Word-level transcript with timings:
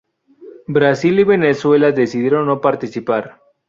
Brasil 0.65 1.19
y 1.19 1.23
Venezuela 1.23 1.91
decidieron 1.91 2.47
no 2.47 2.59
participar. 2.59 3.39